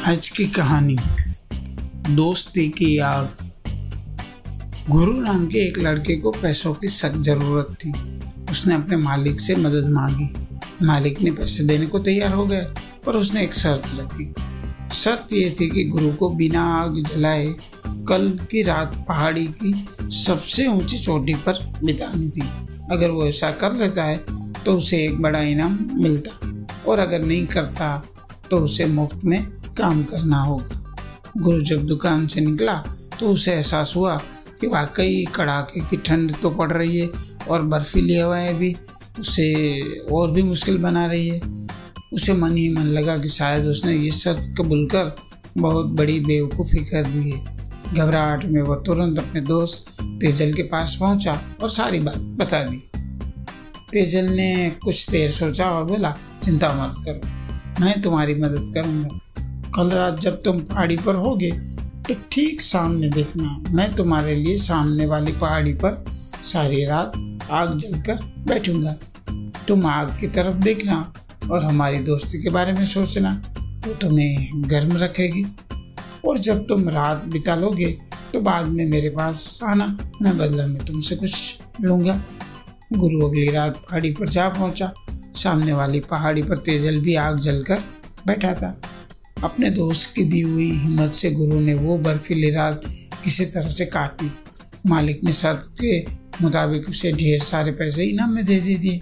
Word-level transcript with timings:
आज 0.00 0.28
की 0.28 0.44
कहानी। 0.46 0.96
दोस्ती 2.10 2.66
की 2.68 2.96
आग 2.98 3.50
गुरु 4.90 5.12
नाम 5.12 5.46
के 5.46 5.58
एक 5.58 5.78
लड़के 5.78 6.16
को 6.16 6.30
पैसों 6.32 6.72
की 6.74 6.88
सख्त 6.88 7.18
ज़रूरत 7.18 7.74
थी। 7.80 7.92
उसने 8.50 8.74
अपने 8.74 8.96
मालिक 8.96 9.40
से 9.40 9.56
मदद 9.56 9.88
मांगी। 9.88 10.28
मालिक 10.86 11.20
ने 11.20 11.30
पैसे 11.30 11.64
देने 11.64 11.86
को 11.86 11.98
तैयार 11.98 12.32
हो 12.32 12.46
गए 12.46 12.62
पर 13.06 13.16
उसने 13.16 13.42
एक 13.42 13.54
शर्त 13.54 13.90
रखी। 13.98 14.32
शर्त 14.94 15.32
ये 15.32 15.54
थी 15.60 15.68
कि 15.68 15.84
गुरु 15.84 16.12
को 16.12 16.30
बिना 16.30 16.64
आग 16.74 17.00
जलाए 17.02 17.46
कल 18.08 18.30
की 18.50 18.62
रात 18.62 18.96
पहाड़ी 19.08 19.46
की 19.62 19.74
सबसे 20.16 20.66
ऊँची 20.68 20.98
चोटी 20.98 21.34
पर 21.46 21.64
बितानी 21.84 22.28
थी। 22.30 22.48
अगर 22.90 23.10
वो 23.10 23.26
ऐसा 23.26 23.50
कर 23.52 23.76
लेता 23.76 24.04
है 24.04 24.18
तो 24.64 24.76
उसे 24.76 25.04
एक 25.04 25.20
बड़ा 25.22 25.40
इनाम 25.44 25.78
मिलता, 25.92 26.40
और 26.86 26.98
अगर 26.98 27.24
नहीं 27.24 27.46
करता 27.46 27.96
तो 28.50 28.56
उसे 28.56 28.84
मुफ़्त 28.86 29.24
में 29.24 29.59
काम 29.78 30.02
करना 30.04 30.42
होगा। 30.42 30.94
गुरु 31.36 31.60
जब 31.62 31.86
दुकान 31.86 32.26
से 32.26 32.40
निकला 32.40 32.74
तो 33.20 33.30
उसे 33.30 33.52
एहसास 33.52 33.92
हुआ 33.96 34.16
कि 34.60 34.66
वाकई 34.66 35.24
कड़ाके 35.34 35.80
की 35.80 35.96
ठंड 35.96 36.34
तो 36.36 36.50
पड़ 36.50 36.70
रही 36.72 36.98
है 36.98 37.08
और 37.50 37.62
बर्फीली 37.64 38.16
हवाएँ 38.16 38.54
भी 38.54 38.74
उसे 39.20 39.80
और 40.12 40.30
भी 40.30 40.42
मुश्किल 40.42 40.78
बना 40.78 41.06
रही 41.06 41.28
है। 41.28 41.40
उसे 42.12 42.32
मन 42.32 42.56
ही 42.56 42.68
मन 42.74 42.86
लगा 42.88 43.16
कि 43.18 43.28
शायद 43.28 43.66
उसने 43.66 43.92
ये 43.92 44.10
शर्त 44.10 44.54
कबूल 44.58 44.86
कर 44.86 45.14
बहुत 45.58 45.86
बड़ी 45.92 46.18
बेवकूफ़ी 46.20 46.84
कर 46.84 47.06
दी 47.06 47.30
है। 47.30 47.58
घबराहट 47.94 48.44
में 48.44 48.60
वह 48.62 48.82
तुरंत 48.86 49.18
अपने 49.18 49.40
दोस्त 49.40 50.02
तेजल 50.20 50.52
के 50.52 50.62
पास 50.62 50.96
पहुँचा 51.00 51.40
और 51.62 51.68
सारी 51.68 52.00
बात 52.00 52.18
बता 52.38 52.62
दी। 52.64 52.76
तेजल 53.92 54.24
ने 54.26 54.70
कुछ 54.82 55.10
देर 55.10 55.30
सोचा 55.30 55.70
और 55.70 55.84
बोला, 55.84 56.14
चिंता 56.42 56.72
मत 56.74 56.96
करो, 57.06 57.84
मैं 57.84 58.00
तुम्हारी 58.02 58.34
मदद 58.34 58.72
करूँगा। 58.74 59.18
कल 59.76 59.90
रात 59.90 60.18
जब 60.20 60.42
तुम 60.42 60.60
पहाड़ी 60.60 60.96
पर 60.96 61.14
होगे 61.14 61.50
तो 61.50 62.14
ठीक 62.32 62.60
सामने 62.60 63.08
देखना। 63.10 63.56
मैं 63.68 63.92
तुम्हारे 63.94 64.34
लिए 64.36 64.56
सामने 64.56 65.06
वाली 65.06 65.32
पहाड़ी 65.32 65.72
पर 65.74 66.04
सारी 66.44 66.84
रात 66.84 67.12
आग 67.50 67.76
जलकर 67.78 68.24
बैठूँगा। 68.48 68.96
तुम 69.68 69.86
आग 69.86 70.16
की 70.20 70.28
तरफ़ 70.28 70.56
देखना 70.56 71.12
और 71.50 71.64
हमारी 71.64 71.98
दोस्ती 72.00 72.42
के 72.42 72.50
बारे 72.50 72.72
में 72.72 72.84
सोचना। 72.84 73.30
वो 73.86 73.94
तुम्हें 73.94 74.62
गर्म 74.70 74.96
रखेगी। 74.96 75.44
और 76.28 76.38
जब 76.38 76.66
तुम 76.66 76.88
रात 76.88 77.24
बिता 77.24 77.54
लोगे 77.56 77.90
तो 78.32 78.40
बाद 78.40 78.68
में 78.68 78.84
मेरे 78.86 79.10
पास 79.10 79.60
आना। 79.64 79.86
मैं 80.22 80.36
बदला 80.38 80.66
में 80.66 80.84
तुमसे 80.84 81.16
कुछ 81.16 81.62
लूँगा। 81.80 82.20
गुरु 82.92 83.26
अगली 83.26 83.50
रात 83.50 83.76
पहाड़ी 83.78 84.10
पर 84.10 84.28
जा 84.28 84.48
पहुँचा। 84.48 84.92
सामने 85.36 85.72
वाली 85.72 86.00
पहाड़ी 86.00 86.42
पर 86.42 86.56
तेजल 86.58 87.00
भी 87.00 87.14
आग 87.16 87.38
जलकर 87.38 87.82
बैठा 88.26 88.52
था 88.54 88.80
अपने 89.44 89.70
दोस्त 89.70 90.14
की 90.16 90.24
दी 90.24 90.40
हुई 90.40 90.70
हिम्मत 90.70 91.12
से 91.12 91.30
गुरु 91.30 91.60
ने 91.60 91.74
वो 91.74 91.98
बर्फीली 91.98 92.50
रात 92.50 92.82
किसी 93.24 93.44
तरह 93.44 93.68
से 93.68 93.86
काटी। 93.86 94.30
मालिक 94.86 95.24
ने 95.24 95.32
शर्त 95.32 95.74
के 95.80 96.00
मुताबिक 96.42 96.88
उसे 96.88 97.12
ढेर 97.12 97.40
सारे 97.40 97.72
पैसे 97.72 98.04
इनाम 98.04 98.32
में 98.32 98.44
दे 98.44 98.60
दे 98.60 98.74
दिए। 98.74 99.00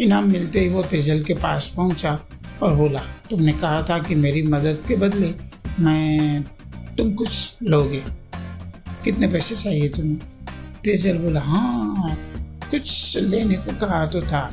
इनाम 0.00 0.30
मिलते 0.32 0.60
ही 0.60 0.68
वो 0.68 0.82
तेजल 0.82 1.22
के 1.22 1.34
पास 1.34 1.72
पहुँचा 1.76 2.18
और 2.62 2.74
बोला, 2.76 3.00
तुमने 3.30 3.52
कहा 3.52 3.82
था 3.82 3.98
कि 3.98 4.14
मेरी 4.14 4.42
मदद 4.42 4.82
के 4.88 4.96
बदले 4.96 5.34
मैं 5.80 6.42
तुम 6.96 7.12
कुछ 7.12 7.62
लोगे। 7.62 8.02
कितने 9.04 9.28
पैसे 9.28 9.54
चाहिए 9.54 9.88
तुम्हें? 9.88 10.18
तेजल 10.84 11.18
बोला 11.18 11.40
हाँ 11.40 12.16
कुछ 12.70 13.18
लेने 13.18 13.54
को 13.56 13.76
कहा 13.76 14.06
तो 14.06 14.22
था, 14.22 14.48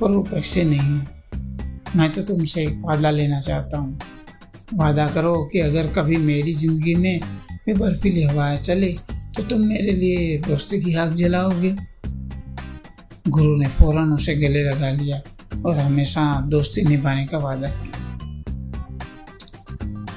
पर 0.00 0.10
वो 0.10 0.22
पैसे 0.22 0.64
नहीं 0.64 0.80
है। 0.80 1.19
मैं 1.96 2.10
तो 2.12 2.22
तुमसे 2.22 2.62
एक 2.62 2.78
वादा 2.80 3.10
लेना 3.10 3.38
चाहता 3.40 3.78
हूँ। 3.78 3.98
वादा 4.74 5.06
करो 5.08 5.34
कि 5.52 5.60
अगर 5.60 5.86
कभी 5.92 6.16
मेरी 6.16 6.52
ज़िंदगी 6.52 6.94
में 6.94 7.20
भी 7.66 7.74
बर्फीली 7.74 8.22
हवाएँ 8.22 8.58
चले 8.58 8.92
तो 9.36 9.42
तुम 9.42 9.60
मेरे 9.60 9.92
लिए 9.92 10.36
दोस्ती 10.38 10.80
की 10.80 10.94
आग 10.94 11.14
जलाओगे। 11.14 11.74
गुरु 13.28 13.56
ने 13.56 13.68
फ़ौरन 13.68 14.12
उसे 14.12 14.34
गले 14.36 14.62
लगा 14.64 14.90
लिया 14.92 15.20
और 15.66 15.78
हमेशा 15.78 16.24
दोस्ती 16.48 16.82
निभाने 16.82 17.26
का 17.26 17.38
वादा 17.38 17.68
किया। 17.70 17.98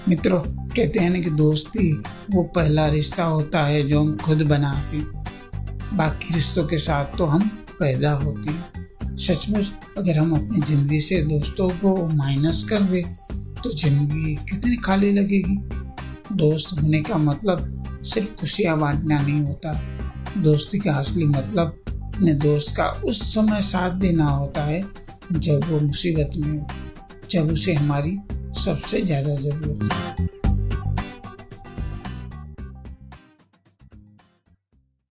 मित्रों, 0.07 0.39
कहते 0.39 0.99
हैं 0.99 1.09
ना 1.09 1.19
कि 1.19 1.29
दोस्ती 1.31 1.91
वो 2.31 2.43
पहला 2.55 2.87
रिश्ता 2.89 3.23
होता 3.25 3.63
है 3.65 3.83
जो 3.83 3.99
हम 4.01 4.15
खुद 4.17 4.41
बनाते 4.43 4.97
बाकी 5.97 6.33
रिश्तों 6.33 6.65
के 6.65 6.77
साथ 6.77 7.17
तो 7.17 7.25
हम 7.25 7.47
पैदा 7.79 8.11
होते 8.13 8.49
हैं। 8.49 8.85
सचमुच 9.17 9.71
अगर 9.97 10.17
हम 10.17 10.33
अपनी 10.35 10.61
ज़िंदगी 10.61 10.99
से 10.99 11.21
दोस्तों 11.21 11.69
को 11.69 11.95
माइनस 12.07 12.63
कर 12.69 12.81
दे 12.81 13.01
तो 13.63 13.69
ज़िंदगी 13.71 14.35
कितनी 14.49 14.75
खाली 14.75 15.11
लगेगी। 15.13 15.55
दोस्त 16.35 16.81
होने 16.81 17.01
का 17.01 17.17
मतलब 17.17 18.01
सिर्फ़ 18.05 18.35
खुशियाँ 18.39 18.77
बांटना 18.79 19.17
नहीं 19.17 19.39
होता। 19.41 19.73
दोस्ती 20.37 20.79
का 20.79 20.93
असली 20.93 21.25
मतलब 21.25 21.79
अपने 21.87 22.33
दोस्त 22.33 22.75
का 22.77 22.85
उस 23.05 23.21
समय 23.33 23.61
साथ 23.61 23.99
देना 23.99 24.25
होता 24.25 24.63
है, 24.63 24.81
जब 25.31 25.69
वो 25.69 25.79
मुसीबत 25.79 26.37
में 26.37 26.57
हो, 26.59 26.67
जब 27.31 27.51
उसे 27.51 27.73
हमारी 27.73 28.17
सबसे 28.55 29.01
ज़्यादा 29.01 29.35
ज़रूरत 29.35 29.93
हो। 29.93 30.42